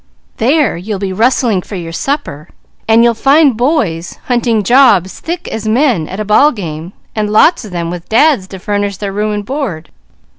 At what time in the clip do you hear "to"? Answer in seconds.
8.47-8.57